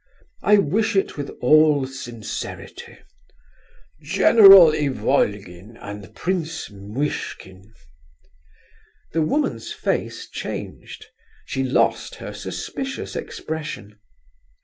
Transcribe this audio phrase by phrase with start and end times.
[0.41, 2.97] I wish it with all sincerity.
[4.01, 7.71] General Ivolgin and Prince Muishkin!"
[9.13, 11.05] The woman's face changed;
[11.45, 13.99] she lost her suspicious expression.